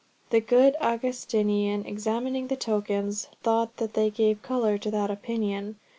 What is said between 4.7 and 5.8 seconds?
to that opinion.